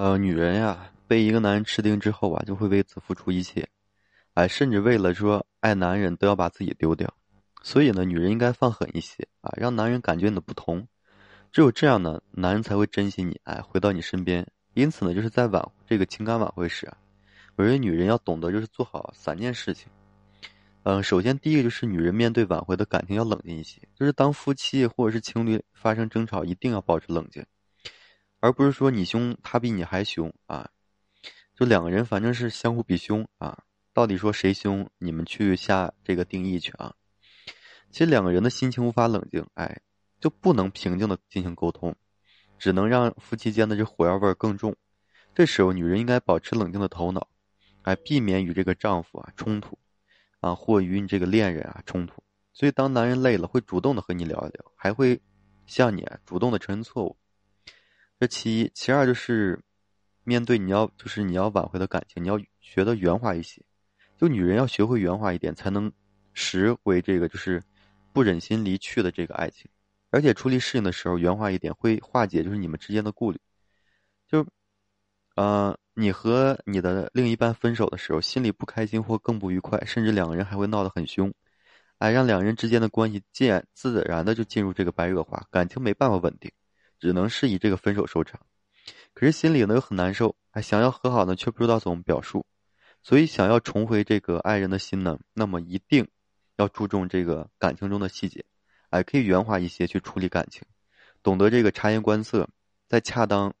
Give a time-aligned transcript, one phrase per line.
[0.00, 3.68] 呃，女人呀，被一个男人吃定之后啊，就会为此付出一切，
[4.34, 7.12] 哎，甚至为了说爱男人，都要把自己丢掉。
[7.64, 10.86] 所以呢，女人应该放狠一些啊，让男人感觉你的不同。
[11.50, 14.46] 只有这样呢，男人才会珍惜你，哎，回到你身边。
[14.74, 16.96] 因此呢，就是在挽这个情感挽回时啊，
[17.56, 19.88] 我认为女人要懂得就是做好三件事情。
[20.84, 27.44] 嗯，首先第一个就是女人面对挽回的感情要冷静一些，就是当夫妻或者是情侣发生争吵，一定要保持冷静。
[28.40, 30.70] 而不是说你凶他比你还凶啊，
[31.54, 36.94] 就两个人反正是相互比凶啊，到底说谁凶，你们去下这个定义去啊。
[37.90, 39.80] 其实两个人的心情无法冷静，哎，
[40.20, 41.96] 就不能平静的进行沟通，
[42.58, 44.76] 只能让夫妻间的这火药味更重。
[45.34, 47.28] 这时候女人应该保持冷静的头脑，
[47.82, 49.78] 哎，避免与这个丈夫啊冲突，
[50.40, 52.22] 啊或与你这个恋人啊冲突。
[52.52, 55.20] 所以当男人累了，会主动的和你聊一聊，还会
[55.66, 57.16] 向你主动的承认错误。
[58.20, 59.60] 这其一，其二就是
[60.24, 63.62] 面对你要就是你要挽回的感情，你要学的圆滑一些。
[64.16, 65.92] 就女人要学会圆滑一点，才能
[66.32, 67.62] 拾回这个就是
[68.12, 69.70] 不忍心离去的这个爱情。
[70.10, 73.38] 而且处理事情的时候圆滑一点，会化解就是你们之间的顾虑。
[74.26, 74.44] 就，
[75.36, 81.32] 呃，你和你的另一半分手的时候，心里不开心或更不愉快，甚至两个人还会闹得很凶，
[81.98, 86.50] 哎，让两人之间的关系渐自然的就进入这个白热化，感情没办法稳定。
[86.98, 88.40] 只能是以这个分手收场，
[89.14, 92.44] 可是心里呢又很难受，还想要和好呢，却不知道怎么表述，
[93.02, 96.08] 所以想要重回这个爱人的心呢，那么一定
[96.56, 98.44] 要注重这个感情中的细节，
[98.90, 100.62] 哎，可以圆滑一些去处理感情，
[101.22, 102.48] 懂得这个察言观色，
[102.88, 103.54] 在恰当，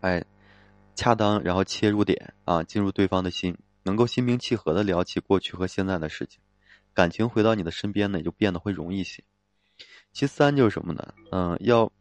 [0.00, 0.24] 哎，
[0.94, 6.40] 恰当然后切入点啊，进入对方的心，能够心平气和的聊起过去和现在的事情，
[6.94, 9.22] 感情回到你的身边呢，也就变得会容易些。
[10.12, 11.14] 其三就是什么呢？
[11.30, 11.92] 嗯，要。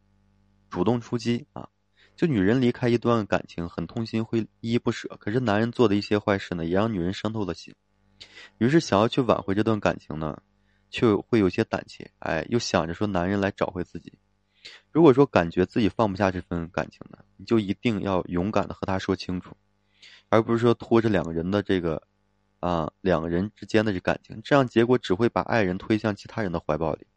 [0.75, 1.69] 主动出击啊！
[2.17, 5.07] 就女人离开一段感情很痛心，会依依不舍。
[5.21, 7.73] 可是男人做的一些坏事呢，也让女人伤透了心。
[8.57, 10.41] 于是想要去挽回这段感情呢，
[10.89, 12.11] 却会有些胆怯。
[12.19, 14.11] 哎，又想着说男人来找回自己。
[14.91, 19.55] 如果说感觉自己放不下这份感情呢，你就一定要勇敢的和他说清楚，
[20.27, 22.03] 而不是说拖着两个人的这个
[22.59, 27.07] 啊两个人之间的这感情，这样结果只会把爱人推向其他人的怀抱里。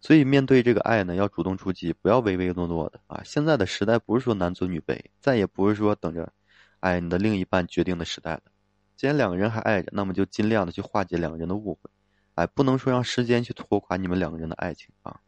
[0.00, 3.22] 所以，面对这个爱呢，要主动出击，不要唯唯诺诺的啊！
[3.24, 6.32] 现在的时代不是说男尊女卑，再也不是说等着
[6.80, 8.42] 哎你的另一半决定的时代了。
[8.96, 11.90] 既然两个人还爱着，那么就尽量的去化解两个人的误会，
[12.34, 15.20] 哎，不能说让时间去拖垮你们两个人的爱情啊！